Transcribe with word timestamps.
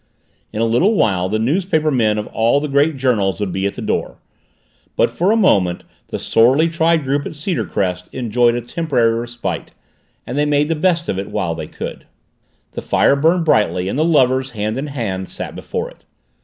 In 0.51 0.61
a 0.63 0.65
little 0.65 0.95
while 0.95 1.29
the 1.29 1.37
newspapermen 1.37 2.17
of 2.17 2.25
all 2.29 2.59
the 2.59 2.67
great 2.67 2.97
journals 2.97 3.39
would 3.39 3.51
be 3.51 3.67
at 3.67 3.75
the 3.75 3.83
door 3.83 4.17
but 4.95 5.11
for 5.11 5.29
a 5.31 5.35
moment 5.35 5.83
the 6.07 6.17
sorely 6.17 6.69
tried 6.69 7.03
group 7.03 7.23
at 7.27 7.35
Cedarcrest 7.35 8.09
enjoyed 8.11 8.55
a 8.55 8.61
temporary 8.61 9.13
respite 9.13 9.73
and 10.25 10.39
they 10.39 10.45
made 10.45 10.69
the 10.69 10.75
best 10.75 11.07
of 11.07 11.19
it 11.19 11.29
while 11.29 11.53
they 11.53 11.67
could. 11.67 12.07
The 12.71 12.81
fire 12.81 13.15
burned 13.15 13.45
brightly 13.45 13.87
and 13.87 13.99
the 13.99 14.03
lovers, 14.03 14.49
hand 14.57 14.75
in 14.75 14.87
hand, 14.87 15.29
sat 15.29 15.53
before 15.55 15.91
it. 15.91 16.03